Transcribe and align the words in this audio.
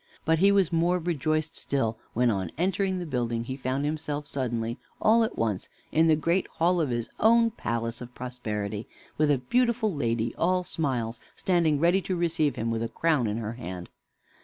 But 0.25 0.39
he 0.39 0.51
was 0.51 0.73
more 0.73 0.97
rejoiced 0.97 1.55
still 1.55 1.99
when, 2.13 2.31
on 2.31 2.51
entering 2.57 2.97
the 2.97 3.05
building, 3.05 3.43
he 3.43 3.55
found 3.55 3.85
himself 3.85 4.25
suddenly, 4.25 4.79
all 4.99 5.23
at 5.23 5.37
once, 5.37 5.69
in 5.91 6.07
the 6.07 6.15
great 6.15 6.47
hall 6.47 6.81
of 6.81 6.89
his 6.89 7.07
own 7.19 7.51
palace 7.51 8.01
of 8.01 8.15
Prosperity, 8.15 8.87
with 9.19 9.29
a 9.29 9.37
beautiful 9.37 9.93
lady, 9.93 10.33
all 10.39 10.63
smiles, 10.63 11.19
standing 11.35 11.79
ready 11.79 12.01
to 12.01 12.15
receive 12.15 12.55
him 12.55 12.71
with 12.71 12.81
a 12.81 12.89
crown 12.89 13.27
in 13.27 13.37
her 13.37 13.53
hand. 13.53 13.89